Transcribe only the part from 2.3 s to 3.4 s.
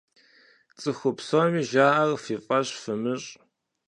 фӀэщ фымыщӀ!